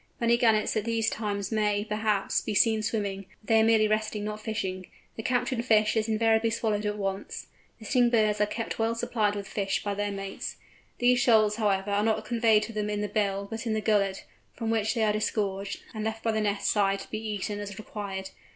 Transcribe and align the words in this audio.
Many 0.19 0.35
Gannets 0.35 0.75
at 0.75 0.83
these 0.85 1.11
times 1.11 1.51
may, 1.51 1.85
perhaps, 1.85 2.41
be 2.41 2.55
seen 2.55 2.81
swimming, 2.81 3.27
but 3.43 3.49
they 3.49 3.59
are 3.59 3.63
merely 3.63 3.87
resting, 3.87 4.23
not 4.23 4.41
fishing. 4.41 4.87
The 5.15 5.21
captured 5.21 5.63
fish 5.63 5.95
is 5.95 6.09
invariably 6.09 6.49
swallowed 6.49 6.87
at 6.87 6.97
once. 6.97 7.49
The 7.77 7.85
sitting 7.85 8.09
birds 8.09 8.41
are 8.41 8.47
kept 8.47 8.79
well 8.79 8.95
supplied 8.95 9.35
with 9.35 9.47
fish 9.47 9.83
by 9.83 9.93
their 9.93 10.09
mates. 10.11 10.57
These 10.97 11.23
fish, 11.23 11.55
however, 11.57 11.91
are 11.91 12.03
not 12.03 12.25
conveyed 12.25 12.63
to 12.63 12.73
them 12.73 12.89
in 12.89 13.01
the 13.01 13.07
beak, 13.09 13.47
but 13.51 13.67
in 13.67 13.73
the 13.73 13.79
gullet, 13.79 14.25
from 14.55 14.71
which 14.71 14.95
they 14.95 15.03
are 15.03 15.13
disgorged, 15.13 15.83
and 15.93 16.03
left 16.03 16.23
by 16.23 16.31
the 16.31 16.41
nest 16.41 16.71
side 16.71 17.01
to 17.01 17.11
be 17.11 17.19
eaten 17.23 17.59
as 17.59 17.77
required. 17.77 18.31